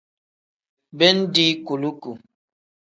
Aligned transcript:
Bindi 0.97 1.45
kuluku. 1.65 2.11